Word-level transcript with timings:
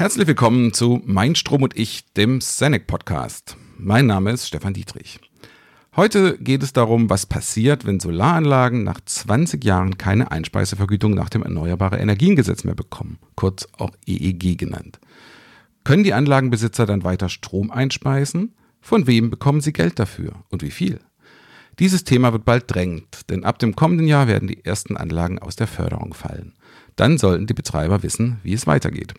Herzlich 0.00 0.26
willkommen 0.26 0.72
zu 0.72 1.02
Mein 1.04 1.34
Strom 1.34 1.62
und 1.62 1.76
ich, 1.78 2.10
dem 2.14 2.40
Senec 2.40 2.86
Podcast. 2.86 3.58
Mein 3.76 4.06
Name 4.06 4.30
ist 4.30 4.46
Stefan 4.46 4.72
Dietrich. 4.72 5.20
Heute 5.94 6.38
geht 6.38 6.62
es 6.62 6.72
darum, 6.72 7.10
was 7.10 7.26
passiert, 7.26 7.84
wenn 7.84 8.00
Solaranlagen 8.00 8.82
nach 8.82 8.98
20 9.04 9.62
Jahren 9.62 9.98
keine 9.98 10.30
Einspeisevergütung 10.30 11.12
nach 11.12 11.28
dem 11.28 11.42
Erneuerbare 11.42 11.98
Energiengesetz 11.98 12.64
mehr 12.64 12.74
bekommen, 12.74 13.18
kurz 13.34 13.68
auch 13.76 13.90
EEG 14.06 14.56
genannt. 14.56 15.00
Können 15.84 16.02
die 16.02 16.14
Anlagenbesitzer 16.14 16.86
dann 16.86 17.04
weiter 17.04 17.28
Strom 17.28 17.70
einspeisen? 17.70 18.54
Von 18.80 19.06
wem 19.06 19.28
bekommen 19.28 19.60
sie 19.60 19.74
Geld 19.74 19.98
dafür 19.98 20.32
und 20.48 20.62
wie 20.62 20.70
viel? 20.70 21.00
Dieses 21.78 22.04
Thema 22.04 22.32
wird 22.32 22.46
bald 22.46 22.64
drängend, 22.74 23.28
denn 23.28 23.44
ab 23.44 23.58
dem 23.58 23.76
kommenden 23.76 24.06
Jahr 24.06 24.28
werden 24.28 24.48
die 24.48 24.64
ersten 24.64 24.96
Anlagen 24.96 25.38
aus 25.38 25.56
der 25.56 25.66
Förderung 25.66 26.14
fallen. 26.14 26.54
Dann 26.96 27.18
sollten 27.18 27.46
die 27.46 27.54
Betreiber 27.54 28.02
wissen, 28.02 28.40
wie 28.42 28.54
es 28.54 28.66
weitergeht. 28.66 29.12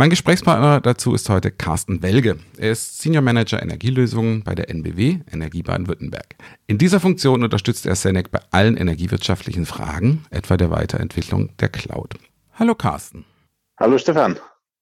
Mein 0.00 0.08
Gesprächspartner 0.08 0.80
dazu 0.80 1.12
ist 1.12 1.28
heute 1.28 1.50
Carsten 1.50 2.02
Welge. 2.02 2.38
Er 2.56 2.72
ist 2.72 3.02
Senior 3.02 3.20
Manager 3.20 3.62
Energielösungen 3.62 4.42
bei 4.42 4.54
der 4.54 4.70
NBW 4.70 5.18
Energie 5.30 5.62
Baden-Württemberg. 5.62 6.36
In 6.66 6.78
dieser 6.78 7.00
Funktion 7.00 7.44
unterstützt 7.44 7.84
er 7.84 7.94
Senec 7.94 8.30
bei 8.30 8.40
allen 8.50 8.78
energiewirtschaftlichen 8.78 9.66
Fragen, 9.66 10.24
etwa 10.30 10.56
der 10.56 10.70
Weiterentwicklung 10.70 11.54
der 11.58 11.68
Cloud. 11.68 12.14
Hallo 12.54 12.74
Carsten. 12.74 13.26
Hallo 13.78 13.98
Stefan. 13.98 14.38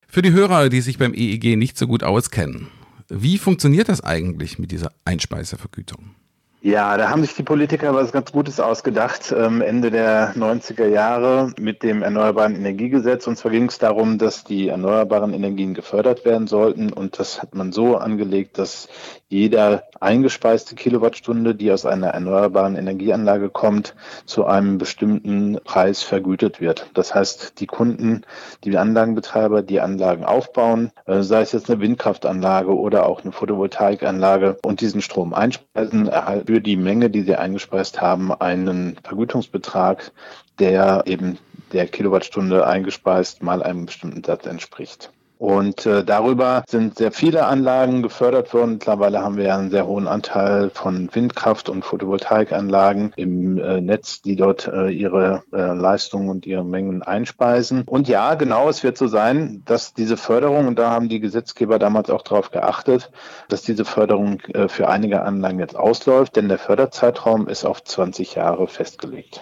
Für 0.07 0.23
die 0.23 0.31
Hörer, 0.31 0.69
die 0.69 0.83
sich 0.83 0.99
beim 0.99 1.15
EEG 1.15 1.57
nicht 1.57 1.77
so 1.77 1.89
gut 1.89 2.05
auskennen, 2.05 2.69
wie 3.09 3.39
funktioniert 3.39 3.89
das 3.89 4.01
eigentlich 4.01 4.61
mit 4.61 4.71
dieser 4.71 4.93
Einspeisevergütung? 5.05 6.15
Ja, 6.61 6.97
da 6.97 7.09
haben 7.09 7.23
sich 7.23 7.37
die 7.37 7.45
Politiker 7.45 7.95
was 7.95 8.11
ganz 8.11 8.33
Gutes 8.33 8.59
ausgedacht, 8.59 9.33
ähm, 9.37 9.61
Ende 9.61 9.93
der 9.93 10.35
90er 10.35 10.89
Jahre 10.89 11.53
mit 11.57 11.85
dem 11.85 12.03
Erneuerbaren 12.03 12.57
Energiegesetz. 12.57 13.29
Und 13.29 13.39
zwar 13.39 13.53
ging 13.53 13.67
es 13.67 13.79
darum, 13.79 14.19
dass 14.19 14.43
die 14.43 14.67
erneuerbaren 14.67 15.33
Energien 15.33 15.73
gefördert 15.73 16.25
werden 16.25 16.49
sollten. 16.49 16.93
Und 16.93 17.21
das 17.21 17.41
hat 17.41 17.55
man 17.55 17.71
so 17.71 17.97
angelegt, 17.97 18.59
dass 18.59 18.89
jeder 19.29 19.85
eingespeiste 20.01 20.75
Kilowattstunde, 20.75 21.55
die 21.55 21.71
aus 21.71 21.87
einer 21.87 22.09
erneuerbaren 22.09 22.75
Energieanlage 22.75 23.51
kommt, 23.51 23.95
zu 24.27 24.45
einem 24.45 24.79
bestimmten 24.79 25.61
Preis 25.63 26.03
vergütet 26.03 26.61
wird. 26.61 26.91
Das 26.95 27.15
heißt, 27.15 27.61
die 27.61 27.67
Kunden, 27.67 28.23
die 28.65 28.77
Anlagenbetreiber, 28.77 29.63
die 29.63 29.81
Anlagen 29.81 30.25
aufbauen, 30.25 30.91
äh, 31.07 31.23
sei 31.23 31.43
es 31.43 31.53
jetzt 31.53 31.71
eine 31.71 31.81
Windkraftanlage 31.81 32.77
oder 32.77 33.07
auch 33.07 33.23
eine 33.23 33.31
Photovoltaikanlage 33.31 34.57
und 34.65 34.81
diesen 34.81 35.03
Strom 35.03 35.35
einspeisen, 35.35 36.09
erhalten 36.09 36.48
für 36.49 36.63
die 36.63 36.79
Menge, 36.79 37.11
die 37.11 37.21
sie 37.21 37.37
eingespeist 37.37 38.01
haben, 38.01 38.33
einen 38.33 38.97
Vergütungsbetrag, 39.05 40.13
der 40.59 41.03
eben 41.05 41.37
der 41.75 41.87
Kilowattstunde 41.87 42.67
eingespeist 42.67 43.43
mal 43.43 43.63
einem 43.63 43.85
bestimmten 43.85 44.25
Satz 44.25 44.47
entspricht. 44.47 45.13
Und 45.39 45.87
äh, 45.87 46.05
darüber 46.05 46.65
sind 46.69 46.99
sehr 46.99 47.13
viele 47.13 47.47
Anlagen 47.47 48.03
gefördert 48.03 48.53
worden. 48.53 48.73
Mittlerweile 48.73 49.23
haben 49.23 49.37
wir 49.37 49.55
einen 49.55 49.71
sehr 49.71 49.87
hohen 49.87 50.09
Anteil 50.09 50.71
von 50.71 51.09
Windkraft- 51.13 51.69
und 51.69 51.85
Photovoltaikanlagen 51.85 53.13
im 53.15 53.57
äh, 53.59 53.81
Netz, 53.81 54.21
die 54.21 54.35
dort 54.35 54.67
äh, 54.67 54.89
ihre 54.89 55.45
äh, 55.53 55.75
Leistungen 55.75 56.29
und 56.29 56.45
ihre 56.45 56.65
Mengen 56.65 57.03
einspeisen. 57.03 57.85
Und 57.87 58.09
ja, 58.09 58.35
genau, 58.35 58.69
es 58.69 58.83
wird 58.83 58.99
so 58.99 59.07
sein, 59.07 59.63
dass 59.65 59.95
diese 59.95 60.17
Förderung, 60.17 60.67
und 60.67 60.79
da 60.79 60.91
haben 60.91 61.09
die 61.09 61.21
Gesetzgeber 61.21 61.79
damals 61.79 62.11
auch 62.11 62.23
darauf 62.23 62.51
geachtet, 62.51 63.13
dass 63.49 63.63
diese 63.63 63.85
Förderung 63.85 64.41
äh, 64.55 64.67
für 64.69 64.89
einige 64.89 65.23
Anlagen 65.23 65.61
jetzt 65.61 65.77
ausläuft, 65.77 66.35
denn 66.35 66.49
der 66.49 66.59
Förderzeitraum 66.59 67.47
ist 67.47 67.65
auf 67.65 67.85
20 67.85 68.35
Jahre 68.35 68.67
festgelegt. 68.67 69.41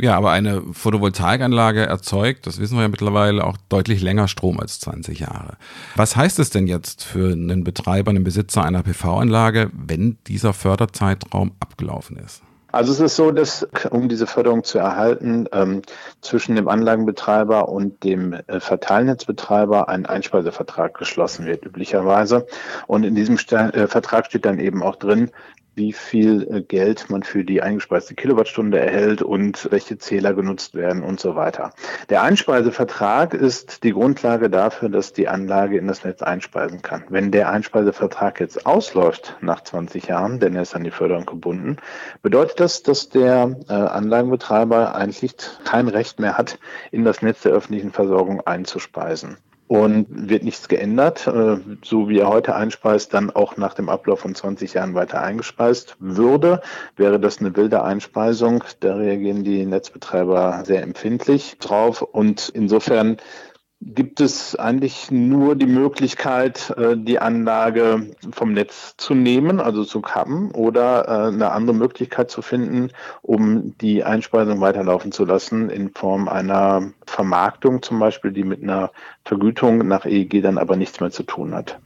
Ja, 0.00 0.16
aber 0.16 0.30
eine 0.30 0.62
Photovoltaikanlage 0.72 1.82
erzeugt, 1.82 2.46
das 2.46 2.58
wissen 2.58 2.76
wir 2.76 2.82
ja 2.82 2.88
mittlerweile, 2.88 3.44
auch 3.44 3.58
deutlich 3.68 4.00
länger 4.00 4.28
Strom 4.28 4.58
als 4.58 4.80
20 4.80 5.20
Jahre. 5.20 5.58
Was 5.94 6.16
heißt 6.16 6.38
es 6.38 6.48
denn 6.48 6.66
jetzt 6.66 7.04
für 7.04 7.32
einen 7.32 7.64
Betreiber, 7.64 8.10
einen 8.10 8.24
Besitzer 8.24 8.64
einer 8.64 8.82
PV-Anlage, 8.82 9.70
wenn 9.74 10.16
dieser 10.26 10.54
Förderzeitraum 10.54 11.52
abgelaufen 11.60 12.16
ist? 12.16 12.42
Also 12.72 12.92
es 12.92 13.00
ist 13.00 13.16
so, 13.16 13.30
dass 13.30 13.68
um 13.90 14.08
diese 14.08 14.26
Förderung 14.26 14.64
zu 14.64 14.78
erhalten, 14.78 15.46
ähm, 15.52 15.82
zwischen 16.20 16.54
dem 16.54 16.68
Anlagenbetreiber 16.68 17.68
und 17.68 18.04
dem 18.04 18.32
äh, 18.32 18.60
Verteilnetzbetreiber 18.60 19.88
ein 19.88 20.06
Einspeisevertrag 20.06 20.96
geschlossen 20.96 21.46
wird, 21.46 21.66
üblicherweise. 21.66 22.46
Und 22.86 23.04
in 23.04 23.14
diesem 23.14 23.36
St 23.38 23.52
äh, 23.52 23.88
Vertrag 23.88 24.26
steht 24.26 24.44
dann 24.44 24.60
eben 24.60 24.82
auch 24.82 24.96
drin, 24.96 25.30
wie 25.74 25.92
viel 25.92 26.46
äh, 26.50 26.62
Geld 26.62 27.10
man 27.10 27.22
für 27.22 27.44
die 27.44 27.62
eingespeiste 27.62 28.14
Kilowattstunde 28.14 28.78
erhält 28.78 29.22
und 29.22 29.68
welche 29.70 29.98
Zähler 29.98 30.34
genutzt 30.34 30.74
werden 30.74 31.02
und 31.02 31.20
so 31.20 31.36
weiter. 31.36 31.72
Der 32.08 32.22
Einspeisevertrag 32.22 33.34
ist 33.34 33.84
die 33.84 33.92
Grundlage 33.92 34.50
dafür, 34.50 34.88
dass 34.88 35.12
die 35.12 35.28
Anlage 35.28 35.78
in 35.78 35.86
das 35.86 36.04
Netz 36.04 36.22
einspeisen 36.22 36.82
kann. 36.82 37.04
Wenn 37.08 37.30
der 37.30 37.50
Einspeisevertrag 37.50 38.40
jetzt 38.40 38.66
ausläuft 38.66 39.36
nach 39.40 39.62
20 39.62 40.06
Jahren, 40.06 40.40
denn 40.40 40.54
er 40.54 40.62
ist 40.62 40.74
an 40.74 40.84
die 40.84 40.90
Förderung 40.90 41.26
gebunden, 41.26 41.76
bedeutet 42.22 42.60
das, 42.60 42.82
dass 42.82 43.08
der 43.08 43.56
äh, 43.68 43.72
Anlagenbetreiber 43.72 44.94
eigentlich 44.94 45.34
kein 45.64 45.88
Recht 45.88 46.20
mehr 46.20 46.36
hat, 46.36 46.58
in 46.90 47.04
das 47.04 47.22
Netz 47.22 47.42
der 47.42 47.52
öffentlichen 47.52 47.92
Versorgung 47.92 48.40
einzuspeisen 48.40 49.38
und 49.70 50.06
wird 50.10 50.42
nichts 50.42 50.66
geändert. 50.66 51.28
Äh, 51.28 51.58
so 51.84 52.08
wie 52.08 52.18
er 52.18 52.28
heute 52.28 52.56
einspeist, 52.56 53.14
dann 53.14 53.30
auch 53.30 53.56
nach 53.56 53.74
dem 53.74 53.88
Ablauf 53.88 54.18
von 54.18 54.34
20 54.34 54.74
Jahren 54.74 54.96
weiter 54.96 55.22
eingespeist 55.22 55.94
würde, 56.00 56.60
wäre 56.96 57.20
das 57.20 57.38
eine 57.38 57.54
wilde 57.54 57.84
Einspeisung. 57.84 58.64
Da 58.80 58.96
reagieren 58.96 59.44
die 59.44 59.64
Netzbetreiber 59.64 60.64
sehr 60.66 60.82
empfindlich 60.82 61.56
drauf 61.60 62.02
und 62.02 62.48
insofern 62.48 63.18
gibt 63.80 64.20
es 64.20 64.56
eigentlich 64.56 65.10
nur 65.10 65.56
die 65.56 65.66
Möglichkeit, 65.66 66.70
äh, 66.76 66.96
die 66.96 67.18
Anlage 67.18 68.10
vom 68.30 68.52
Netz 68.52 68.94
zu 68.98 69.14
nehmen, 69.14 69.58
also 69.58 69.84
zu 69.84 70.00
kappen, 70.00 70.50
oder 70.50 71.08
äh, 71.08 71.28
eine 71.28 71.52
andere 71.52 71.74
Möglichkeit 71.74 72.30
zu 72.30 72.42
finden, 72.42 72.90
um 73.22 73.76
die 73.78 74.04
Einspeisung 74.04 74.60
weiterlaufen 74.60 75.12
zu 75.12 75.24
lassen 75.24 75.70
in 75.70 75.92
Form 75.94 76.28
einer 76.28 76.92
Vermarktung 77.06 77.82
zum 77.82 77.98
Beispiel, 77.98 78.32
die 78.32 78.44
mit 78.44 78.62
einer 78.62 78.90
Vergütung 79.24 79.86
nach 79.88 80.04
EEG 80.04 80.42
dann 80.42 80.58
aber 80.58 80.76
nichts 80.76 81.00
mehr 81.00 81.10
zu 81.10 81.22
tun 81.22 81.54
hat. 81.54 81.78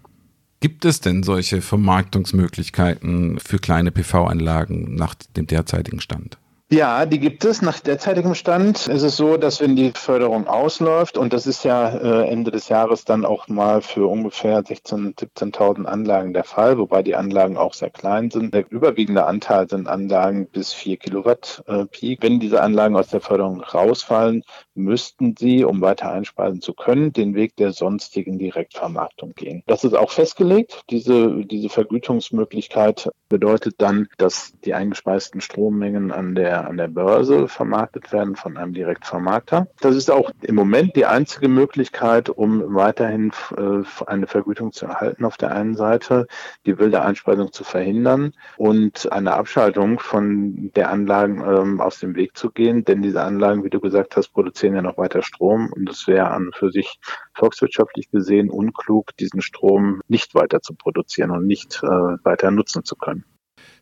Gibt 0.61 0.85
es 0.85 1.01
denn 1.01 1.23
solche 1.23 1.61
Vermarktungsmöglichkeiten 1.61 3.39
für 3.39 3.59
kleine 3.59 3.93
PV-Anlagen 3.93 4.95
nach 4.95 5.15
dem 5.37 5.47
derzeitigen 5.47 6.01
Stand? 6.01 6.39
Ja, 6.75 7.07
die 7.07 7.21
gibt 7.21 7.45
es. 7.45 7.63
Nach 7.63 7.79
derzeitigem 7.79 8.35
Stand 8.35 8.89
ist 8.89 9.03
es 9.03 9.17
so, 9.17 9.37
dass 9.37 9.61
wenn 9.61 9.77
die 9.77 9.93
Förderung 9.95 10.49
ausläuft, 10.49 11.17
und 11.17 11.33
das 11.33 11.47
ist 11.47 11.63
ja 11.63 11.89
äh, 11.89 12.29
Ende 12.29 12.51
des 12.51 12.69
Jahres 12.69 13.05
dann 13.05 13.25
auch 13.25 13.47
mal 13.47 13.81
für 13.81 14.09
ungefähr 14.09 14.59
16.000, 14.61 15.15
17.000 15.37 15.85
Anlagen 15.85 16.33
der 16.35 16.43
Fall, 16.43 16.77
wobei 16.77 17.05
die 17.05 17.15
Anlagen 17.15 17.57
auch 17.57 17.75
sehr 17.75 17.91
klein 17.91 18.33
sind. 18.33 18.55
Der 18.55 18.69
überwiegende 18.69 19.25
Anteil 19.25 19.69
sind 19.69 19.87
Anlagen 19.87 20.49
bis 20.49 20.73
4 20.73 20.97
Kilowatt 20.97 21.63
äh, 21.69 21.85
Peak. 21.85 22.23
Wenn 22.23 22.41
diese 22.41 22.61
Anlagen 22.61 22.97
aus 22.97 23.07
der 23.07 23.21
Förderung 23.21 23.61
rausfallen, 23.61 24.43
müssten 24.75 25.37
sie, 25.37 25.65
um 25.65 25.81
weiter 25.81 26.13
einspeisen 26.13 26.61
zu 26.61 26.75
können, 26.75 27.13
den 27.13 27.35
Weg 27.35 27.57
der 27.57 27.73
sonstigen 27.73 28.39
Direktvermarktung 28.39 29.35
gehen. 29.35 29.63
Das 29.67 29.85
ist 29.85 29.95
auch 29.95 30.11
festgelegt. 30.11 30.83
Diese, 30.91 31.45
diese 31.45 31.69
Vergütungsmöglichkeit 31.69 33.11
bedeutet 33.29 33.77
dann, 33.79 34.09
dass 34.19 34.53
die 34.65 34.75
eingespeisten 34.75 35.41
Strommengen 35.41 36.13
an 36.13 36.35
der 36.35 36.69
an 36.69 36.77
der 36.77 36.89
Börse 36.89 37.49
vermarktet 37.49 38.13
werden 38.13 38.37
von 38.37 38.57
einem 38.57 38.75
Direktvermarkter. 38.75 39.69
Das 39.81 39.97
ist 39.97 40.11
auch 40.11 40.31
im 40.43 40.55
Moment 40.55 40.97
die 40.97 41.07
einzige 41.07 41.49
Möglichkeit, 41.49 42.29
um 42.29 42.75
weiterhin 42.75 43.33
äh, 43.57 43.83
eine 44.07 44.27
Vergütung 44.27 44.73
zu 44.73 44.87
erhalten 44.87 45.25
auf 45.25 45.37
der 45.37 45.53
einen 45.53 45.77
Seite, 45.77 46.27
die 46.67 46.79
wilde 46.79 47.03
Einspeisung 47.03 47.53
zu 47.53 47.65
verhindern 47.65 48.33
und 48.57 49.11
eine 49.13 49.35
Abschaltung 49.35 49.99
von 49.99 50.71
der 50.75 50.91
Anlagen 50.91 51.43
ähm, 51.47 51.81
aus 51.81 51.99
dem 52.01 52.15
Weg 52.15 52.37
zu 52.37 52.51
gehen. 52.51 52.85
Denn 52.85 53.03
diese 53.03 53.23
Anlagen, 53.23 53.65
wie 53.65 53.71
du 53.71 53.81
gesagt 53.81 54.17
hast, 54.17 54.29
produzieren 54.29 54.64
ja 54.73 54.81
noch 54.81 54.97
weiter 54.97 55.23
Strom 55.23 55.71
und 55.71 55.91
es 55.91 56.07
wäre 56.07 56.31
an 56.31 56.51
für 56.55 56.71
sich 56.71 56.99
volkswirtschaftlich 57.35 58.11
gesehen 58.11 58.49
unklug, 58.49 59.15
diesen 59.19 59.43
Strom 59.43 60.01
nicht 60.09 60.35
weiter 60.35 60.63
zu 60.63 60.75
produzieren 60.75 61.31
und 61.31 61.47
nicht 61.47 61.83
äh, 61.83 61.87
weiter 61.87 62.51
nutzen 62.51 62.85
zu 62.85 62.97
können. 62.97 63.25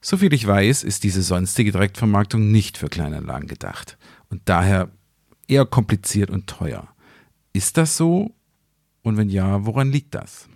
Soviel 0.01 0.33
ich 0.33 0.45
weiß, 0.45 0.83
ist 0.83 1.05
diese 1.05 1.23
sonstige 1.23 1.71
Direktvermarktung 1.71 2.51
nicht 2.51 2.77
für 2.77 2.89
Kleinanlagen 2.89 3.47
gedacht 3.47 3.99
und 4.31 4.43
daher 4.47 4.91
eher 5.47 5.65
kompliziert 5.65 6.31
und 6.31 6.49
teuer. 6.49 6.89
Ist 7.53 7.77
das 7.77 7.97
so? 7.97 8.35
Und 9.03 9.17
wenn 9.17 9.29
ja, 9.29 9.65
woran 9.65 9.93
liegt 9.93 10.15
das? 10.15 10.49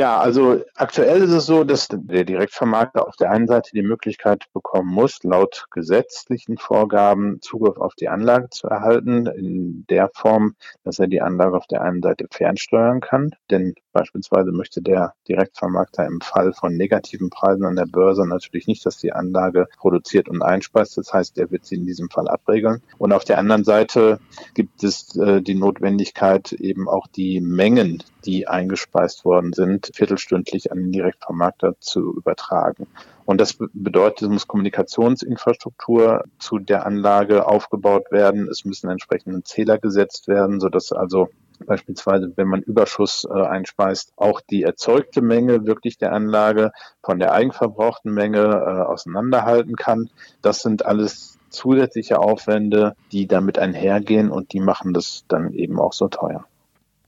Ja, 0.00 0.18
also 0.18 0.64
aktuell 0.76 1.20
ist 1.20 1.30
es 1.30 1.44
so, 1.44 1.62
dass 1.62 1.88
der 1.90 2.24
Direktvermarkter 2.24 3.06
auf 3.06 3.16
der 3.16 3.30
einen 3.32 3.46
Seite 3.46 3.72
die 3.74 3.82
Möglichkeit 3.82 4.46
bekommen 4.54 4.88
muss, 4.88 5.22
laut 5.24 5.66
gesetzlichen 5.70 6.56
Vorgaben 6.56 7.42
Zugriff 7.42 7.76
auf 7.76 7.94
die 7.96 8.08
Anlage 8.08 8.48
zu 8.48 8.66
erhalten, 8.66 9.26
in 9.26 9.84
der 9.90 10.08
Form, 10.14 10.54
dass 10.84 11.00
er 11.00 11.06
die 11.06 11.20
Anlage 11.20 11.54
auf 11.54 11.66
der 11.66 11.82
einen 11.82 12.00
Seite 12.00 12.28
fernsteuern 12.30 13.00
kann. 13.00 13.32
Denn 13.50 13.74
Beispielsweise 13.92 14.52
möchte 14.52 14.82
der 14.82 15.14
Direktvermarkter 15.28 16.06
im 16.06 16.20
Fall 16.20 16.52
von 16.52 16.76
negativen 16.76 17.30
Preisen 17.30 17.64
an 17.64 17.76
der 17.76 17.86
Börse 17.86 18.26
natürlich 18.26 18.66
nicht, 18.66 18.86
dass 18.86 18.98
die 18.98 19.12
Anlage 19.12 19.66
produziert 19.78 20.28
und 20.28 20.42
einspeist. 20.42 20.96
Das 20.96 21.12
heißt, 21.12 21.38
er 21.38 21.50
wird 21.50 21.66
sie 21.66 21.76
in 21.76 21.86
diesem 21.86 22.08
Fall 22.08 22.28
abregeln. 22.28 22.82
Und 22.98 23.12
auf 23.12 23.24
der 23.24 23.38
anderen 23.38 23.64
Seite 23.64 24.20
gibt 24.54 24.84
es 24.84 25.16
äh, 25.16 25.42
die 25.42 25.54
Notwendigkeit, 25.54 26.52
eben 26.52 26.88
auch 26.88 27.06
die 27.08 27.40
Mengen, 27.40 28.02
die 28.24 28.46
eingespeist 28.46 29.24
worden 29.24 29.52
sind, 29.52 29.90
viertelstündlich 29.94 30.70
an 30.70 30.78
den 30.78 30.92
Direktvermarkter 30.92 31.74
zu 31.80 32.14
übertragen. 32.14 32.86
Und 33.24 33.40
das 33.40 33.56
bedeutet, 33.72 34.22
es 34.22 34.28
muss 34.28 34.48
Kommunikationsinfrastruktur 34.48 36.24
zu 36.38 36.58
der 36.58 36.86
Anlage 36.86 37.46
aufgebaut 37.46 38.10
werden. 38.10 38.48
Es 38.48 38.64
müssen 38.64 38.90
entsprechende 38.90 39.42
Zähler 39.42 39.78
gesetzt 39.78 40.28
werden, 40.28 40.60
sodass 40.60 40.92
also 40.92 41.28
beispielsweise, 41.66 42.32
wenn 42.36 42.48
man 42.48 42.62
Überschuss 42.62 43.26
äh, 43.28 43.40
einspeist, 43.40 44.12
auch 44.16 44.40
die 44.40 44.62
erzeugte 44.62 45.22
Menge 45.22 45.66
wirklich 45.66 45.98
der 45.98 46.12
Anlage 46.12 46.72
von 47.02 47.18
der 47.18 47.32
eigenverbrauchten 47.32 48.12
Menge 48.12 48.40
äh, 48.40 48.82
auseinanderhalten 48.82 49.76
kann. 49.76 50.10
Das 50.42 50.62
sind 50.62 50.84
alles 50.84 51.38
zusätzliche 51.50 52.18
Aufwände, 52.18 52.94
die 53.12 53.26
damit 53.26 53.58
einhergehen 53.58 54.30
und 54.30 54.52
die 54.52 54.60
machen 54.60 54.94
das 54.94 55.24
dann 55.28 55.52
eben 55.52 55.80
auch 55.80 55.92
so 55.92 56.08
teuer. 56.08 56.44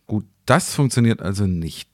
Gut, 0.07 0.25
das 0.47 0.75
funktioniert 0.75 1.23
also 1.23 1.47
nicht. 1.47 1.89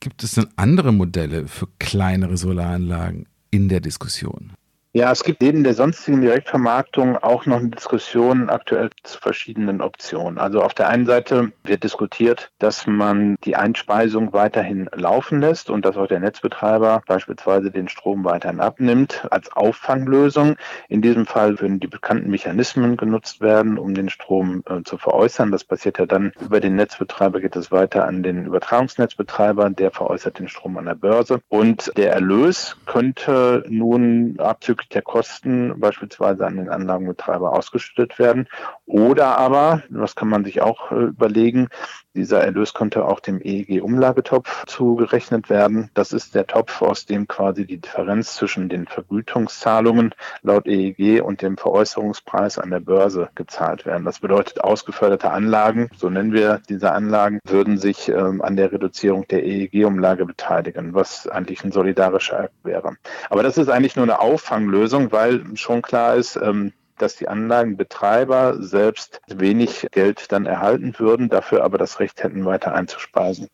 Gibt 0.00 0.22
es 0.22 0.32
denn 0.32 0.48
andere 0.56 0.92
Modelle 0.92 1.48
für 1.48 1.66
kleinere 1.78 2.36
Solaranlagen? 2.36 3.26
in 3.50 3.68
der 3.68 3.80
Diskussion. 3.80 4.52
Ja, 4.96 5.12
es 5.12 5.24
gibt 5.24 5.42
neben 5.42 5.62
der 5.62 5.74
sonstigen 5.74 6.22
Direktvermarktung 6.22 7.18
auch 7.18 7.44
noch 7.44 7.58
eine 7.58 7.68
Diskussion 7.68 8.48
aktuell 8.48 8.88
zu 9.02 9.20
verschiedenen 9.20 9.82
Optionen. 9.82 10.38
Also 10.38 10.62
auf 10.62 10.72
der 10.72 10.88
einen 10.88 11.04
Seite 11.04 11.52
wird 11.64 11.84
diskutiert, 11.84 12.50
dass 12.60 12.86
man 12.86 13.36
die 13.44 13.56
Einspeisung 13.56 14.32
weiterhin 14.32 14.88
laufen 14.94 15.42
lässt 15.42 15.68
und 15.68 15.84
dass 15.84 15.98
auch 15.98 16.06
der 16.06 16.20
Netzbetreiber 16.20 17.02
beispielsweise 17.06 17.70
den 17.70 17.90
Strom 17.90 18.24
weiterhin 18.24 18.58
abnimmt 18.58 19.26
als 19.30 19.52
Auffanglösung. 19.52 20.56
In 20.88 21.02
diesem 21.02 21.26
Fall 21.26 21.60
würden 21.60 21.78
die 21.78 21.88
bekannten 21.88 22.30
Mechanismen 22.30 22.96
genutzt 22.96 23.42
werden, 23.42 23.76
um 23.76 23.92
den 23.92 24.08
Strom 24.08 24.62
äh, 24.64 24.82
zu 24.82 24.96
veräußern. 24.96 25.52
Das 25.52 25.64
passiert 25.64 25.98
ja 25.98 26.06
dann 26.06 26.32
über 26.40 26.60
den 26.60 26.74
Netzbetreiber, 26.74 27.42
geht 27.42 27.56
es 27.56 27.70
weiter 27.70 28.06
an 28.06 28.22
den 28.22 28.46
Übertragungsnetzbetreiber, 28.46 29.68
der 29.68 29.90
veräußert 29.90 30.38
den 30.38 30.48
Strom 30.48 30.78
an 30.78 30.86
der 30.86 30.94
Börse. 30.94 31.40
Und 31.48 31.92
der 31.98 32.14
Erlös 32.14 32.78
könnte 32.86 33.62
nun 33.68 34.40
abzüglich 34.40 34.85
der 34.88 35.02
Kosten 35.02 35.78
beispielsweise 35.78 36.46
an 36.46 36.56
den 36.56 36.68
Anlagenbetreiber 36.68 37.52
ausgeschüttet 37.52 38.18
werden. 38.18 38.48
Oder 38.86 39.38
aber, 39.38 39.82
was 39.88 40.14
kann 40.14 40.28
man 40.28 40.44
sich 40.44 40.60
auch 40.60 40.90
äh, 40.92 41.04
überlegen, 41.06 41.68
dieser 42.16 42.42
Erlös 42.42 42.74
könnte 42.74 43.04
auch 43.04 43.20
dem 43.20 43.40
EEG-Umlagetopf 43.40 44.66
zugerechnet 44.66 45.48
werden. 45.48 45.90
Das 45.94 46.12
ist 46.12 46.34
der 46.34 46.46
Topf, 46.46 46.82
aus 46.82 47.06
dem 47.06 47.28
quasi 47.28 47.66
die 47.66 47.78
Differenz 47.78 48.34
zwischen 48.34 48.68
den 48.68 48.86
Vergütungszahlungen 48.86 50.14
laut 50.42 50.66
EEG 50.66 51.22
und 51.22 51.42
dem 51.42 51.56
Veräußerungspreis 51.56 52.58
an 52.58 52.70
der 52.70 52.80
Börse 52.80 53.28
gezahlt 53.34 53.86
werden. 53.86 54.04
Das 54.04 54.20
bedeutet, 54.20 54.64
ausgeförderte 54.64 55.30
Anlagen, 55.30 55.90
so 55.96 56.10
nennen 56.10 56.32
wir 56.32 56.60
diese 56.68 56.92
Anlagen, 56.92 57.40
würden 57.44 57.78
sich 57.78 58.08
ähm, 58.08 58.42
an 58.42 58.56
der 58.56 58.72
Reduzierung 58.72 59.28
der 59.28 59.44
EEG-Umlage 59.44 60.26
beteiligen, 60.26 60.94
was 60.94 61.28
eigentlich 61.28 61.62
ein 61.64 61.72
solidarischer 61.72 62.40
Akt 62.40 62.54
wäre. 62.64 62.96
Aber 63.30 63.42
das 63.42 63.58
ist 63.58 63.68
eigentlich 63.68 63.96
nur 63.96 64.04
eine 64.04 64.20
Auffanglösung, 64.20 65.12
weil 65.12 65.44
schon 65.54 65.82
klar 65.82 66.16
ist, 66.16 66.36
ähm, 66.36 66.72
dass 66.98 67.16
die 67.16 67.28
Anlagenbetreiber 67.28 68.62
selbst 68.62 69.20
wenig 69.28 69.86
Geld 69.90 70.32
dann 70.32 70.46
erhalten 70.46 70.94
würden, 70.98 71.28
dafür 71.28 71.64
aber 71.64 71.78
das 71.78 72.00
Recht 72.00 72.22
hätten, 72.22 72.44
weiter 72.44 72.74
einzuspeisen. 72.74 73.48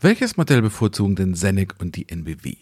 Welches 0.00 0.36
Modell 0.36 0.62
bevorzugen 0.62 1.14
denn 1.14 1.34
Senec 1.34 1.74
und 1.80 1.96
die 1.96 2.08
NBW? 2.08 2.56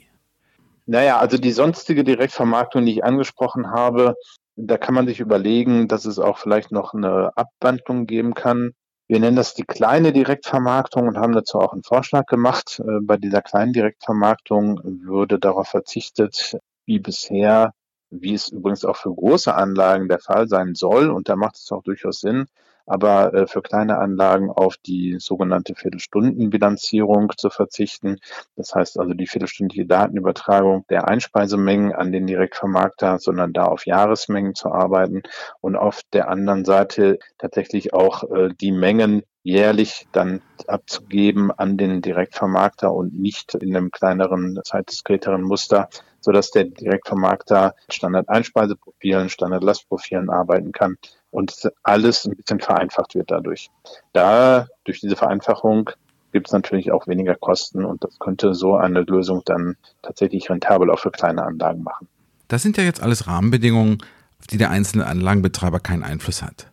Naja, 0.86 1.18
also 1.18 1.38
die 1.38 1.52
sonstige 1.52 2.04
Direktvermarktung, 2.04 2.84
die 2.84 2.92
ich 2.92 3.04
angesprochen 3.04 3.70
habe, 3.70 4.14
da 4.56 4.76
kann 4.76 4.94
man 4.94 5.06
sich 5.06 5.20
überlegen, 5.20 5.88
dass 5.88 6.04
es 6.04 6.18
auch 6.18 6.38
vielleicht 6.38 6.72
noch 6.72 6.92
eine 6.94 7.30
Abwandlung 7.36 8.06
geben 8.06 8.34
kann. 8.34 8.72
Wir 9.08 9.20
nennen 9.20 9.36
das 9.36 9.54
die 9.54 9.64
kleine 9.64 10.12
Direktvermarktung 10.12 11.08
und 11.08 11.16
haben 11.16 11.32
dazu 11.32 11.58
auch 11.58 11.72
einen 11.72 11.82
Vorschlag 11.82 12.26
gemacht. 12.26 12.80
Äh, 12.86 13.00
bei 13.02 13.16
dieser 13.16 13.42
kleinen 13.42 13.72
Direktvermarktung 13.72 14.80
würde 14.84 15.38
darauf 15.38 15.68
verzichtet, 15.68 16.58
wie 16.86 16.98
bisher 16.98 17.72
wie 18.10 18.34
es 18.34 18.48
übrigens 18.48 18.84
auch 18.84 18.96
für 18.96 19.14
große 19.14 19.54
Anlagen 19.54 20.08
der 20.08 20.18
Fall 20.18 20.48
sein 20.48 20.74
soll. 20.74 21.10
Und 21.10 21.28
da 21.28 21.36
macht 21.36 21.56
es 21.56 21.70
auch 21.72 21.82
durchaus 21.82 22.20
Sinn, 22.20 22.46
aber 22.86 23.32
äh, 23.34 23.46
für 23.46 23.62
kleine 23.62 23.98
Anlagen 23.98 24.50
auf 24.50 24.76
die 24.76 25.16
sogenannte 25.20 25.74
Viertelstundenbilanzierung 25.74 27.32
zu 27.36 27.50
verzichten. 27.50 28.16
Das 28.56 28.74
heißt 28.74 28.98
also 28.98 29.14
die 29.14 29.28
viertelstündliche 29.28 29.86
Datenübertragung 29.86 30.84
der 30.90 31.06
Einspeisemengen 31.06 31.92
an 31.92 32.12
den 32.12 32.26
Direktvermarkter, 32.26 33.18
sondern 33.18 33.52
da 33.52 33.66
auf 33.66 33.86
Jahresmengen 33.86 34.54
zu 34.54 34.72
arbeiten 34.72 35.22
und 35.60 35.76
auf 35.76 36.00
der 36.12 36.28
anderen 36.28 36.64
Seite 36.64 37.18
tatsächlich 37.38 37.94
auch 37.94 38.24
äh, 38.30 38.48
die 38.60 38.72
Mengen 38.72 39.22
jährlich 39.42 40.06
dann 40.12 40.42
abzugeben 40.66 41.50
an 41.50 41.78
den 41.78 42.02
Direktvermarkter 42.02 42.92
und 42.92 43.18
nicht 43.18 43.54
in 43.54 43.74
einem 43.74 43.90
kleineren, 43.90 44.60
zeitdiskreteren 44.64 45.42
Muster, 45.42 45.88
sodass 46.20 46.50
der 46.50 46.64
Direktvermarkter 46.64 47.75
Standard-Einspeiseprofilen, 47.90 49.28
Standard-Lastprofilen 49.28 50.31
arbeiten 50.31 50.72
kann 50.72 50.96
und 51.31 51.70
alles 51.82 52.26
ein 52.26 52.37
bisschen 52.37 52.61
vereinfacht 52.61 53.14
wird 53.14 53.31
dadurch. 53.31 53.70
Da, 54.12 54.69
durch 54.84 55.00
diese 55.00 55.17
Vereinfachung 55.17 55.90
gibt 56.32 56.49
es 56.49 56.52
natürlich 56.52 56.93
auch 56.93 57.06
weniger 57.06 57.34
Kosten 57.34 57.84
und 57.84 58.05
das 58.05 58.19
könnte 58.19 58.55
so 58.55 58.76
eine 58.76 59.00
Lösung 59.02 59.43
dann 59.44 59.76
tatsächlich 60.02 60.50
rentabel 60.50 60.90
auch 60.90 61.00
für 61.00 61.11
kleine 61.11 61.43
Anlagen 61.43 61.82
machen. 61.82 62.08
Das 62.49 62.62
sind 62.62 62.76
ja 62.76 62.84
jetzt 62.84 63.02
alles 63.02 63.26
Rahmenbedingungen, 63.26 63.99
auf 64.38 64.46
die 64.46 64.58
der 64.58 64.70
einzelne 64.70 65.06
Anlagenbetreiber 65.06 65.81
keinen 65.81 66.02
Einfluss 66.02 66.43
hat. 66.43 66.66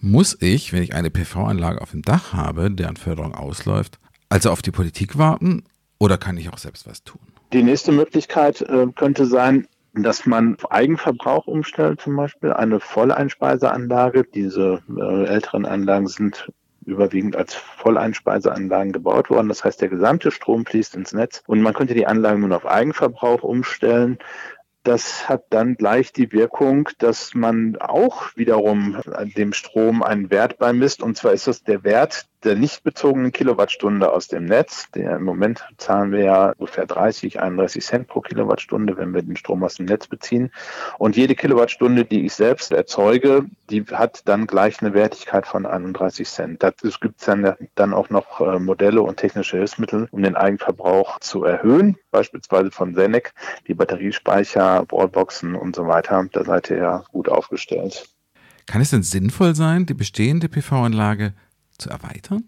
Muss 0.00 0.36
ich, 0.40 0.72
wenn 0.72 0.82
ich 0.82 0.94
eine 0.94 1.10
PV-Anlage 1.10 1.80
auf 1.80 1.92
dem 1.92 2.02
Dach 2.02 2.32
habe, 2.32 2.70
deren 2.70 2.96
Förderung 2.96 3.34
ausläuft, 3.34 3.98
also 4.28 4.50
auf 4.50 4.62
die 4.62 4.72
Politik 4.72 5.16
warten 5.16 5.64
oder 5.98 6.18
kann 6.18 6.36
ich 6.36 6.52
auch 6.52 6.58
selbst 6.58 6.86
was 6.86 7.04
tun? 7.04 7.31
Die 7.52 7.62
nächste 7.62 7.92
Möglichkeit 7.92 8.62
äh, 8.62 8.86
könnte 8.94 9.26
sein, 9.26 9.68
dass 9.92 10.24
man 10.24 10.56
Eigenverbrauch 10.70 11.46
umstellt, 11.46 12.00
zum 12.00 12.16
Beispiel 12.16 12.52
eine 12.52 12.80
Volleinspeiseanlage. 12.80 14.24
Diese 14.24 14.82
äh, 14.88 15.26
älteren 15.26 15.66
Anlagen 15.66 16.08
sind 16.08 16.50
überwiegend 16.86 17.36
als 17.36 17.54
Volleinspeiseanlagen 17.54 18.92
gebaut 18.92 19.28
worden. 19.28 19.48
Das 19.48 19.64
heißt, 19.64 19.82
der 19.82 19.90
gesamte 19.90 20.30
Strom 20.30 20.64
fließt 20.64 20.96
ins 20.96 21.12
Netz 21.12 21.42
und 21.46 21.60
man 21.60 21.74
könnte 21.74 21.92
die 21.92 22.06
Anlagen 22.06 22.40
nun 22.40 22.54
auf 22.54 22.64
Eigenverbrauch 22.64 23.42
umstellen. 23.42 24.18
Das 24.82 25.28
hat 25.28 25.44
dann 25.50 25.76
gleich 25.76 26.12
die 26.12 26.32
Wirkung, 26.32 26.88
dass 26.98 27.34
man 27.34 27.76
auch 27.76 28.34
wiederum 28.34 28.98
dem 29.36 29.52
Strom 29.52 30.02
einen 30.02 30.30
Wert 30.30 30.58
beimisst. 30.58 31.02
Und 31.02 31.16
zwar 31.18 31.32
ist 31.32 31.46
das 31.46 31.62
der 31.62 31.84
Wert 31.84 32.26
der 32.44 32.56
nicht 32.56 32.82
bezogenen 32.82 33.32
Kilowattstunde 33.32 34.12
aus 34.12 34.28
dem 34.28 34.44
Netz. 34.44 34.90
Der, 34.94 35.16
Im 35.16 35.24
Moment 35.24 35.64
zahlen 35.78 36.12
wir 36.12 36.20
ja 36.20 36.52
ungefähr 36.58 36.86
30, 36.86 37.40
31 37.40 37.84
Cent 37.84 38.08
pro 38.08 38.20
Kilowattstunde, 38.20 38.96
wenn 38.96 39.14
wir 39.14 39.22
den 39.22 39.36
Strom 39.36 39.62
aus 39.64 39.76
dem 39.76 39.86
Netz 39.86 40.06
beziehen. 40.06 40.50
Und 40.98 41.16
jede 41.16 41.34
Kilowattstunde, 41.34 42.04
die 42.04 42.26
ich 42.26 42.34
selbst 42.34 42.72
erzeuge, 42.72 43.46
die 43.70 43.84
hat 43.84 44.22
dann 44.26 44.46
gleich 44.46 44.80
eine 44.80 44.94
Wertigkeit 44.94 45.46
von 45.46 45.66
31 45.66 46.28
Cent. 46.28 46.62
Dazu 46.62 46.88
gibt 47.00 47.20
es 47.20 47.26
dann, 47.26 47.54
dann 47.74 47.94
auch 47.94 48.10
noch 48.10 48.40
äh, 48.40 48.58
Modelle 48.58 49.02
und 49.02 49.16
technische 49.16 49.56
Hilfsmittel, 49.56 50.08
um 50.10 50.22
den 50.22 50.36
Eigenverbrauch 50.36 51.20
zu 51.20 51.44
erhöhen, 51.44 51.96
beispielsweise 52.10 52.70
von 52.70 52.94
Senec, 52.94 53.32
die 53.66 53.74
Batteriespeicher, 53.74 54.86
Wallboxen 54.90 55.54
und 55.54 55.76
so 55.76 55.86
weiter. 55.86 56.26
Da 56.32 56.44
seid 56.44 56.70
ihr 56.70 56.78
ja 56.78 57.04
gut 57.12 57.28
aufgestellt. 57.28 58.08
Kann 58.66 58.80
es 58.80 58.90
denn 58.90 59.02
sinnvoll 59.02 59.54
sein, 59.54 59.86
die 59.86 59.94
bestehende 59.94 60.48
PV-Anlage 60.48 61.34
zu 61.82 61.90
erweitern? 61.90 62.44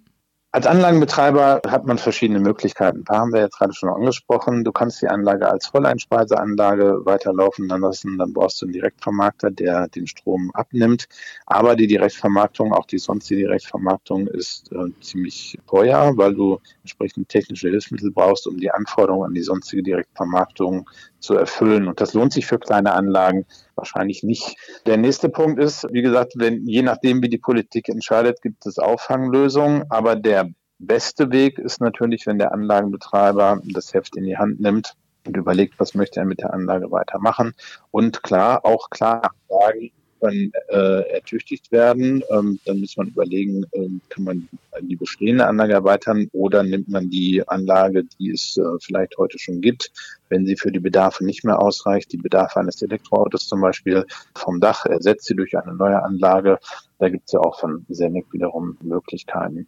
Als 0.54 0.68
Anlagenbetreiber 0.68 1.62
hat 1.66 1.84
man 1.84 1.98
verschiedene 1.98 2.38
Möglichkeiten. 2.38 2.98
Ein 2.98 3.04
paar 3.04 3.18
haben 3.18 3.32
wir 3.32 3.40
jetzt 3.40 3.58
gerade 3.58 3.74
schon 3.74 3.88
angesprochen. 3.88 4.62
Du 4.62 4.70
kannst 4.70 5.02
die 5.02 5.08
Anlage 5.08 5.50
als 5.50 5.66
Volleinspeiseanlage 5.66 7.00
weiterlaufen 7.04 7.66
lassen. 7.66 8.18
Dann 8.18 8.32
brauchst 8.32 8.62
du 8.62 8.66
einen 8.66 8.72
Direktvermarkter, 8.72 9.50
der 9.50 9.88
den 9.88 10.06
Strom 10.06 10.52
abnimmt. 10.54 11.06
Aber 11.46 11.74
die 11.74 11.88
Direktvermarktung, 11.88 12.72
auch 12.72 12.86
die 12.86 12.98
sonstige 12.98 13.40
Direktvermarktung, 13.40 14.28
ist 14.28 14.70
äh, 14.70 14.92
ziemlich 15.00 15.58
teuer, 15.66 16.12
weil 16.14 16.36
du 16.36 16.60
entsprechend 16.82 17.30
technische 17.30 17.68
Hilfsmittel 17.68 18.12
brauchst, 18.12 18.46
um 18.46 18.56
die 18.56 18.70
Anforderungen 18.70 19.26
an 19.26 19.34
die 19.34 19.42
sonstige 19.42 19.82
Direktvermarktung 19.82 20.88
zu 21.18 21.34
erfüllen. 21.34 21.88
Und 21.88 22.00
das 22.00 22.14
lohnt 22.14 22.32
sich 22.32 22.46
für 22.46 22.60
kleine 22.60 22.92
Anlagen 22.92 23.44
wahrscheinlich 23.76 24.22
nicht. 24.22 24.56
Der 24.86 24.96
nächste 24.96 25.28
Punkt 25.28 25.60
ist, 25.60 25.86
wie 25.90 26.02
gesagt, 26.02 26.32
wenn, 26.36 26.66
je 26.66 26.82
nachdem, 26.82 27.22
wie 27.22 27.28
die 27.28 27.38
Politik 27.38 27.88
entscheidet, 27.88 28.42
gibt 28.42 28.66
es 28.66 28.78
Auffanglösungen. 28.78 29.84
Aber 29.90 30.16
der 30.16 30.50
beste 30.78 31.30
Weg 31.30 31.58
ist 31.58 31.80
natürlich, 31.80 32.26
wenn 32.26 32.38
der 32.38 32.52
Anlagenbetreiber 32.52 33.60
das 33.64 33.94
Heft 33.94 34.16
in 34.16 34.24
die 34.24 34.36
Hand 34.36 34.60
nimmt 34.60 34.94
und 35.26 35.36
überlegt, 35.36 35.78
was 35.78 35.94
möchte 35.94 36.20
er 36.20 36.26
mit 36.26 36.40
der 36.40 36.52
Anlage 36.52 36.90
weitermachen. 36.90 37.54
Und 37.90 38.22
klar, 38.22 38.64
auch 38.64 38.90
klar 38.90 39.30
sagen, 39.48 39.90
irgendwann 40.24 40.52
äh, 40.68 41.12
ertüchtigt 41.12 41.70
werden. 41.72 42.22
Ähm, 42.30 42.58
dann 42.64 42.80
muss 42.80 42.96
man 42.96 43.08
überlegen, 43.08 43.64
äh, 43.72 43.88
kann 44.08 44.24
man 44.24 44.48
die 44.80 44.96
bestehende 44.96 45.46
Anlage 45.46 45.74
erweitern 45.74 46.28
oder 46.32 46.62
nimmt 46.62 46.88
man 46.88 47.10
die 47.10 47.46
Anlage, 47.46 48.04
die 48.18 48.30
es 48.30 48.56
äh, 48.56 48.62
vielleicht 48.80 49.16
heute 49.18 49.38
schon 49.38 49.60
gibt, 49.60 49.90
wenn 50.28 50.46
sie 50.46 50.56
für 50.56 50.72
die 50.72 50.80
Bedarfe 50.80 51.24
nicht 51.24 51.44
mehr 51.44 51.60
ausreicht, 51.60 52.12
die 52.12 52.16
Bedarfe 52.16 52.60
eines 52.60 52.82
Elektroautos 52.82 53.46
zum 53.46 53.60
Beispiel 53.60 54.04
vom 54.34 54.60
Dach, 54.60 54.84
ersetzt 54.86 55.26
sie 55.26 55.36
durch 55.36 55.56
eine 55.56 55.74
neue 55.74 56.02
Anlage. 56.02 56.58
Da 56.98 57.08
gibt 57.08 57.24
es 57.26 57.32
ja 57.32 57.40
auch 57.40 57.58
von 57.60 57.84
Senec 57.88 58.26
wiederum 58.32 58.76
Möglichkeiten. 58.82 59.66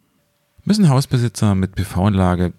Müssen 0.65 0.89
Hausbesitzer 0.89 1.55
mit 1.55 1.75
PV-Anlage 1.75 2.53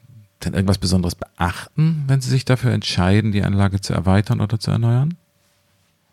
denn 0.44 0.54
irgendwas 0.54 0.78
Besonderes 0.78 1.16
beachten, 1.16 2.04
wenn 2.06 2.20
sie 2.20 2.30
sich 2.30 2.44
dafür 2.44 2.70
entscheiden, 2.70 3.32
die 3.32 3.42
Anlage 3.42 3.80
zu 3.80 3.92
erweitern 3.92 4.40
oder 4.40 4.60
zu 4.60 4.70
erneuern? 4.70 5.16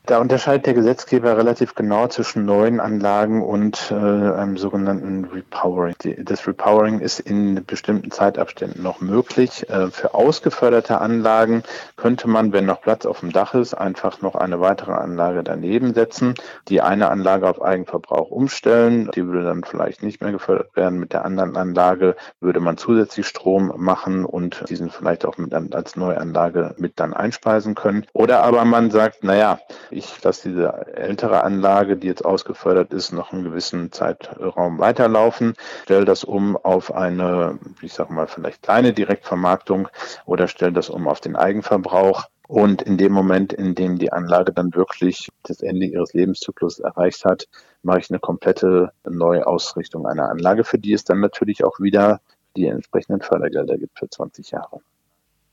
Da 0.06 0.20
unterscheidet 0.20 0.68
der 0.68 0.74
Gesetzgeber 0.76 1.36
relativ 1.36 1.74
genau 1.74 2.08
zwischen 2.08 2.46
neuen 2.46 2.80
Anlagen 2.80 3.42
und 3.42 3.92
äh, 3.92 3.96
einem 3.96 4.56
sogenannten 4.58 5.26
Repowering. 5.26 5.96
Das 6.24 6.46
Repowering 6.46 7.00
ist 7.00 7.20
in 7.20 7.66
bestimmten 7.66 8.12
Zeitabständen 8.12 8.84
noch 8.84 9.02
möglich. 9.02 9.68
Äh, 9.70 9.88
für 9.88 10.14
ausgeförderte 10.14 11.02
Anlagen 11.02 11.64
könnte 11.96 12.28
man, 12.28 12.54
wenn 12.54 12.66
noch 12.66 12.82
Platz 12.82 13.08
auf 13.08 13.22
dem 13.22 13.32
Dach 13.32 13.56
ist, 13.56 13.74
einfach 13.74 14.22
noch 14.22 14.36
eine 14.36 14.60
weitere 14.60 14.92
Anlage 14.92 15.44
daneben 15.44 15.96
setzen, 15.96 16.36
die 16.68 16.82
eine 16.82 17.10
Anlage 17.10 17.50
auf 17.50 17.62
Eigenverbrauch 17.62 18.30
umstellen. 18.30 19.10
Die 19.16 19.26
würde 19.26 19.46
dann 19.46 19.64
vielleicht 19.64 20.04
nicht 20.04 20.22
mehr 20.22 20.32
gefördert 20.32 20.76
werden. 20.76 21.00
Mit 21.00 21.14
der 21.14 21.26
anderen 21.26 21.58
Anlage 21.58 22.16
würde 22.40 22.60
man 22.60 22.78
zusätzlich 22.78 23.26
Strom 23.26 23.74
machen 23.78 24.24
und 24.24 24.70
diesen 24.70 24.92
vielleicht 24.92 25.26
auch 25.26 25.38
mit, 25.38 25.54
als 25.74 25.96
Neuanlage 25.96 26.76
mit 26.78 27.00
dann 27.00 27.14
einspeisen 27.14 27.74
können. 27.74 28.06
Oder 28.14 28.44
aber 28.44 28.66
man 28.66 28.92
sagt, 28.92 29.24
naja, 29.24 29.60
ich 29.96 30.22
lasse 30.24 30.50
diese 30.50 30.88
ältere 30.96 31.44
Anlage, 31.44 31.98
die 31.98 32.08
jetzt 32.08 32.26
ausgefördert 32.26 32.94
ist, 32.94 33.12
noch 33.12 33.32
einen 33.32 33.44
gewissen 33.44 33.92
Zeitraum 33.92 34.80
weiterlaufen, 34.80 35.54
stelle 35.84 36.06
das 36.06 36.24
um 36.24 36.58
auf 36.58 36.94
eine, 36.94 37.58
ich 37.82 37.94
sag 37.94 38.10
mal, 38.10 38.28
vielleicht 38.28 38.62
kleine 38.62 38.94
Direktvermarktung 38.94 39.88
oder 40.26 40.48
stelle 40.48 40.74
das 40.74 40.90
um 40.90 41.08
auf 41.08 41.22
den 41.22 41.36
Eigenverbrauch. 41.36 42.26
Und 42.48 42.84
in 42.84 42.98
dem 42.98 43.12
Moment, 43.12 43.54
in 43.54 43.74
dem 43.74 43.98
die 43.98 44.14
Anlage 44.14 44.54
dann 44.54 44.76
wirklich 44.76 45.30
das 45.44 45.62
Ende 45.62 45.88
ihres 45.88 46.14
Lebenszyklus 46.14 46.80
erreicht 46.80 47.26
hat, 47.26 47.48
mache 47.82 48.00
ich 48.00 48.12
eine 48.12 48.20
komplette 48.20 48.92
Neuausrichtung 49.04 50.06
einer 50.06 50.30
Anlage, 50.30 50.64
für 50.64 50.78
die 50.78 50.94
es 50.94 51.04
dann 51.04 51.22
natürlich 51.22 51.64
auch 51.64 51.80
wieder 51.80 52.22
die 52.56 52.68
entsprechenden 52.68 53.22
Fördergelder 53.22 53.78
gibt 53.78 53.98
für 53.98 54.10
20 54.10 54.52
Jahre. 54.52 54.80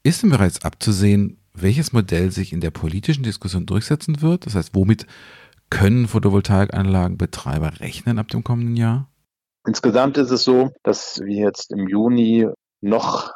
Ist 0.02 0.22
denn 0.22 0.30
bereits 0.30 0.64
abzusehen, 0.64 1.38
welches 1.54 1.92
Modell 1.92 2.30
sich 2.30 2.52
in 2.52 2.60
der 2.60 2.70
politischen 2.70 3.22
Diskussion 3.22 3.66
durchsetzen 3.66 4.22
wird? 4.22 4.46
Das 4.46 4.54
heißt, 4.54 4.74
womit 4.74 5.06
können 5.70 6.08
Photovoltaikanlagenbetreiber 6.08 7.80
rechnen 7.80 8.18
ab 8.18 8.28
dem 8.28 8.44
kommenden 8.44 8.76
Jahr? 8.76 9.08
Insgesamt 9.66 10.18
ist 10.18 10.30
es 10.30 10.44
so, 10.44 10.72
dass 10.82 11.20
wir 11.24 11.36
jetzt 11.36 11.72
im 11.72 11.86
Juni 11.88 12.48
noch 12.80 13.32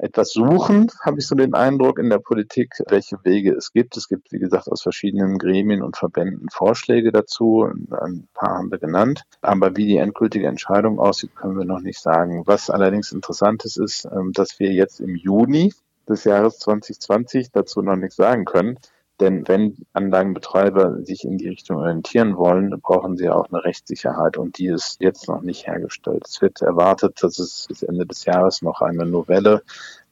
etwas 0.00 0.32
suchen, 0.32 0.90
habe 1.04 1.18
ich 1.18 1.26
so 1.26 1.34
den 1.34 1.54
Eindruck 1.54 1.98
in 1.98 2.08
der 2.08 2.18
Politik, 2.18 2.74
welche 2.88 3.16
Wege 3.22 3.52
es 3.52 3.72
gibt. 3.72 3.96
Es 3.96 4.08
gibt, 4.08 4.32
wie 4.32 4.38
gesagt, 4.38 4.68
aus 4.68 4.82
verschiedenen 4.82 5.38
Gremien 5.38 5.82
und 5.82 5.96
Verbänden 5.96 6.48
Vorschläge 6.50 7.12
dazu. 7.12 7.68
Ein 7.90 8.28
paar 8.32 8.58
haben 8.58 8.70
wir 8.70 8.78
genannt. 8.78 9.24
Aber 9.42 9.76
wie 9.76 9.86
die 9.86 9.98
endgültige 9.98 10.46
Entscheidung 10.46 10.98
aussieht, 10.98 11.36
können 11.36 11.58
wir 11.58 11.66
noch 11.66 11.80
nicht 11.80 12.00
sagen. 12.00 12.44
Was 12.46 12.70
allerdings 12.70 13.12
interessant 13.12 13.64
ist, 13.64 13.76
ist, 13.76 14.06
ähm, 14.06 14.32
dass 14.32 14.58
wir 14.58 14.72
jetzt 14.72 15.00
im 15.00 15.14
Juni 15.16 15.72
des 16.10 16.24
Jahres 16.24 16.58
2020 16.58 17.50
dazu 17.52 17.82
noch 17.82 17.96
nichts 17.96 18.16
sagen 18.16 18.44
können. 18.44 18.78
Denn 19.20 19.46
wenn 19.46 19.76
Anlagenbetreiber 19.92 21.02
sich 21.04 21.24
in 21.24 21.36
die 21.36 21.48
Richtung 21.48 21.76
orientieren 21.76 22.38
wollen, 22.38 22.70
brauchen 22.80 23.18
sie 23.18 23.28
auch 23.28 23.50
eine 23.50 23.62
Rechtssicherheit 23.62 24.38
und 24.38 24.56
die 24.56 24.68
ist 24.68 24.96
jetzt 25.00 25.28
noch 25.28 25.42
nicht 25.42 25.66
hergestellt. 25.66 26.24
Es 26.26 26.40
wird 26.40 26.62
erwartet, 26.62 27.22
dass 27.22 27.38
es 27.38 27.66
bis 27.68 27.82
Ende 27.82 28.06
des 28.06 28.24
Jahres 28.24 28.62
noch 28.62 28.80
eine 28.80 29.04
Novelle 29.04 29.62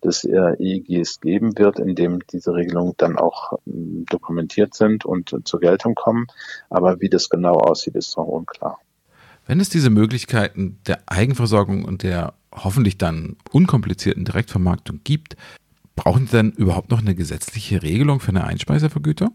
des 0.04 0.24
EEGs 0.24 1.20
geben 1.20 1.56
wird, 1.56 1.78
in 1.78 1.94
dem 1.94 2.20
diese 2.30 2.52
Regelungen 2.52 2.94
dann 2.98 3.16
auch 3.16 3.58
ähm, 3.66 4.04
dokumentiert 4.08 4.74
sind 4.74 5.06
und 5.06 5.34
zur 5.42 5.60
Geltung 5.60 5.94
kommen. 5.94 6.26
Aber 6.68 7.00
wie 7.00 7.08
das 7.08 7.30
genau 7.30 7.54
aussieht, 7.54 7.96
ist 7.96 8.16
noch 8.16 8.26
unklar. 8.26 8.78
Wenn 9.46 9.60
es 9.60 9.70
diese 9.70 9.88
Möglichkeiten 9.88 10.78
der 10.86 10.98
Eigenversorgung 11.06 11.86
und 11.86 12.02
der 12.02 12.34
hoffentlich 12.54 12.98
dann 12.98 13.36
unkomplizierten 13.50 14.26
Direktvermarktung 14.26 15.00
gibt, 15.02 15.36
Brauchen 15.98 16.26
Sie 16.26 16.36
denn 16.36 16.52
überhaupt 16.52 16.92
noch 16.92 17.00
eine 17.00 17.16
gesetzliche 17.16 17.82
Regelung 17.82 18.20
für 18.20 18.28
eine 18.28 18.44
Einspeisevergütung? 18.44 19.30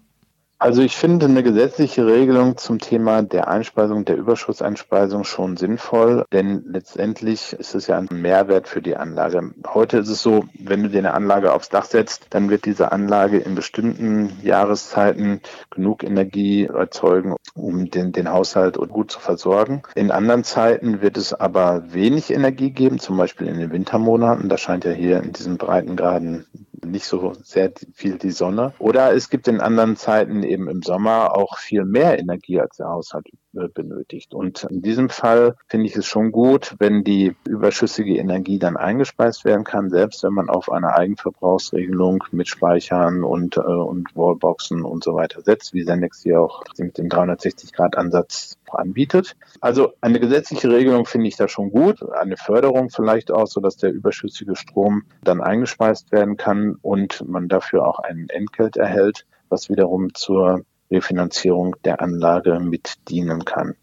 Also 0.59 0.81
ich 0.81 0.95
finde 0.95 1.25
eine 1.25 1.43
gesetzliche 1.43 2.05
Regelung 2.07 2.55
zum 2.55 2.79
Thema 2.79 3.21
der 3.21 3.49
Einspeisung, 3.49 4.05
der 4.05 4.15
Überschusseinspeisung 4.15 5.25
schon 5.25 5.57
sinnvoll, 5.57 6.23
denn 6.31 6.63
letztendlich 6.67 7.51
ist 7.51 7.75
es 7.75 7.87
ja 7.87 7.97
ein 7.97 8.07
Mehrwert 8.09 8.69
für 8.69 8.81
die 8.81 8.95
Anlage. 8.95 9.51
Heute 9.67 9.97
ist 9.97 10.07
es 10.07 10.21
so, 10.21 10.45
wenn 10.57 10.83
du 10.83 10.89
dir 10.89 10.99
eine 10.99 11.13
Anlage 11.15 11.51
aufs 11.51 11.67
Dach 11.67 11.83
setzt, 11.83 12.27
dann 12.29 12.49
wird 12.49 12.63
diese 12.63 12.93
Anlage 12.93 13.39
in 13.39 13.55
bestimmten 13.55 14.39
Jahreszeiten 14.41 15.41
genug 15.69 16.03
Energie 16.03 16.65
erzeugen, 16.65 17.35
um 17.55 17.91
den, 17.91 18.13
den 18.13 18.31
Haushalt 18.31 18.77
gut 18.77 19.11
zu 19.11 19.19
versorgen. 19.19 19.83
In 19.95 20.11
anderen 20.11 20.45
Zeiten 20.45 21.01
wird 21.01 21.17
es 21.17 21.33
aber 21.33 21.93
wenig 21.93 22.31
Energie 22.31 22.71
geben, 22.71 22.99
zum 22.99 23.17
Beispiel 23.17 23.47
in 23.47 23.59
den 23.59 23.71
Wintermonaten. 23.71 24.47
Da 24.47 24.57
scheint 24.57 24.85
ja 24.85 24.91
hier 24.91 25.21
in 25.21 25.33
diesen 25.33 25.57
Breitengraden 25.57 26.45
nicht 26.85 27.05
so 27.05 27.33
sehr 27.41 27.71
viel 27.93 28.17
die 28.17 28.31
Sonne. 28.31 28.73
Oder 28.79 29.13
es 29.13 29.29
gibt 29.29 29.47
in 29.47 29.61
anderen 29.61 29.95
Zeiten 29.95 30.43
eben 30.43 30.67
im 30.67 30.81
Sommer 30.81 31.35
auch 31.35 31.57
viel 31.57 31.85
mehr 31.85 32.19
Energie, 32.19 32.59
als 32.59 32.77
der 32.77 32.87
Haushalt 32.87 33.27
benötigt. 33.53 34.33
Und 34.33 34.63
in 34.63 34.81
diesem 34.81 35.09
Fall 35.09 35.55
finde 35.67 35.87
ich 35.87 35.95
es 35.95 36.05
schon 36.05 36.31
gut, 36.31 36.75
wenn 36.79 37.03
die 37.03 37.35
überschüssige 37.47 38.17
Energie 38.17 38.59
dann 38.59 38.77
eingespeist 38.77 39.45
werden 39.45 39.63
kann, 39.63 39.89
selbst 39.89 40.23
wenn 40.23 40.33
man 40.33 40.49
auf 40.49 40.71
eine 40.71 40.95
Eigenverbrauchsregelung 40.95 42.23
mit 42.31 42.47
Speichern 42.47 43.23
und, 43.23 43.57
äh, 43.57 43.61
und 43.61 44.15
Wallboxen 44.15 44.83
und 44.83 45.03
so 45.03 45.15
weiter 45.15 45.41
setzt, 45.41 45.73
wie 45.73 45.83
Sendex 45.83 46.23
hier 46.23 46.41
auch 46.41 46.63
mit 46.77 46.97
dem 46.97 47.07
360-Grad-Ansatz 47.07 48.57
anbietet. 48.71 49.35
Also 49.61 49.93
eine 50.01 50.19
gesetzliche 50.19 50.69
Regelung 50.69 51.05
finde 51.05 51.27
ich 51.27 51.35
da 51.35 51.47
schon 51.47 51.69
gut, 51.69 52.01
eine 52.11 52.37
Förderung 52.37 52.89
vielleicht 52.89 53.31
auch, 53.31 53.47
sodass 53.47 53.77
der 53.77 53.91
überschüssige 53.91 54.55
Strom 54.55 55.03
dann 55.23 55.41
eingespeist 55.41 56.11
werden 56.11 56.37
kann 56.37 56.77
und 56.81 57.27
man 57.27 57.47
dafür 57.47 57.87
auch 57.87 57.99
ein 57.99 58.27
Entgelt 58.29 58.77
erhält, 58.77 59.25
was 59.49 59.69
wiederum 59.69 60.13
zur 60.15 60.63
Refinanzierung 60.93 61.75
der 61.83 62.01
Anlage 62.01 62.59
mit 62.59 63.09
dienen 63.09 63.43
kann. 63.43 63.75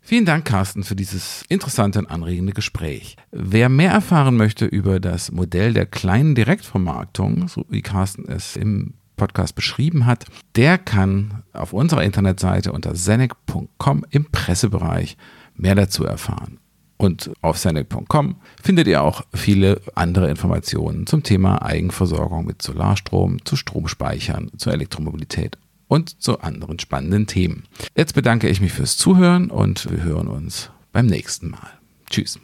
Vielen 0.00 0.24
Dank, 0.24 0.46
Carsten, 0.46 0.84
für 0.84 0.96
dieses 0.96 1.44
interessante 1.50 1.98
und 1.98 2.06
anregende 2.06 2.54
Gespräch. 2.54 3.16
Wer 3.30 3.68
mehr 3.68 3.90
erfahren 3.90 4.36
möchte 4.36 4.64
über 4.64 5.00
das 5.00 5.30
Modell 5.30 5.74
der 5.74 5.84
kleinen 5.84 6.34
Direktvermarktung, 6.34 7.46
so 7.46 7.66
wie 7.68 7.82
Carsten 7.82 8.26
es 8.26 8.56
im 8.56 8.94
Podcast 9.18 9.54
beschrieben 9.54 10.06
hat, 10.06 10.24
der 10.56 10.78
kann 10.78 11.42
auf 11.52 11.74
unserer 11.74 12.04
Internetseite 12.04 12.72
unter 12.72 12.94
senec.com 12.94 14.06
im 14.08 14.24
Pressebereich 14.30 15.18
mehr 15.54 15.74
dazu 15.74 16.04
erfahren. 16.04 16.58
Und 16.96 17.30
auf 17.42 17.58
senec.com 17.58 18.36
findet 18.62 18.88
ihr 18.88 19.02
auch 19.02 19.22
viele 19.34 19.82
andere 19.94 20.30
Informationen 20.30 21.06
zum 21.06 21.22
Thema 21.22 21.60
Eigenversorgung 21.62 22.46
mit 22.46 22.62
Solarstrom, 22.62 23.44
zu 23.44 23.56
Stromspeichern, 23.56 24.50
zur 24.56 24.72
Elektromobilität 24.72 25.58
und 25.88 26.22
zu 26.22 26.40
anderen 26.40 26.78
spannenden 26.78 27.26
Themen. 27.26 27.64
Jetzt 27.96 28.14
bedanke 28.14 28.48
ich 28.48 28.60
mich 28.60 28.72
fürs 28.72 28.96
Zuhören 28.96 29.50
und 29.50 29.90
wir 29.90 30.02
hören 30.02 30.28
uns 30.28 30.70
beim 30.92 31.06
nächsten 31.06 31.50
Mal. 31.50 31.70
Tschüss. 32.10 32.38